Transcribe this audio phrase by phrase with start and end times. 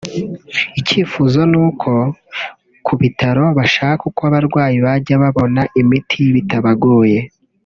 [0.79, 1.91] (…)icyifuzo ni uko
[2.85, 7.19] ku bitaro bashaka uko abarwayi bajya babona imiti bitabagoye